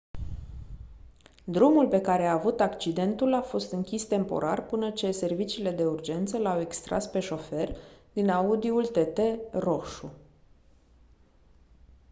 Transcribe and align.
drumul 1.43 1.87
pe 1.87 2.01
care 2.01 2.25
a 2.27 2.33
avut 2.33 2.59
accidentul 2.59 3.33
a 3.33 3.41
fost 3.41 3.71
închis 3.71 4.03
temporar 4.03 4.65
până 4.65 4.91
ce 4.91 5.11
serviciile 5.11 5.71
de 5.71 5.85
urgență 5.85 6.37
l-au 6.37 6.59
extras 6.59 7.07
pe 7.07 7.19
șofer 7.19 7.77
din 8.13 8.29
audi-ul 8.29 8.85
tt 8.85 9.19
roșu 9.51 10.11